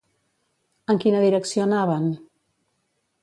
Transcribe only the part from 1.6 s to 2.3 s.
anaven?